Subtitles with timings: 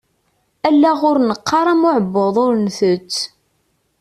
[0.67, 3.15] Allaɣ ur neqqar, am uεebbuḍ ur ntett.